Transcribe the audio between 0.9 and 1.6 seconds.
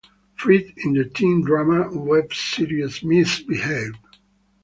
the teen